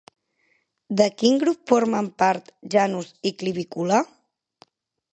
[1.01, 4.05] De quin grup formen part Janus i Clivicula?